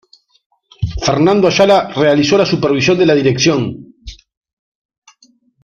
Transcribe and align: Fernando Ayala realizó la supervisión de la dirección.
Fernando 1.05 1.45
Ayala 1.47 1.89
realizó 1.89 2.35
la 2.35 2.45
supervisión 2.47 2.97
de 2.97 3.05
la 3.05 3.13
dirección. 3.13 3.93